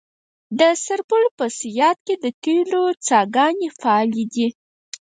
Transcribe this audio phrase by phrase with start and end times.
[0.59, 4.47] د سرپل په صیاد کې د تیلو څاګانې فعالې دي.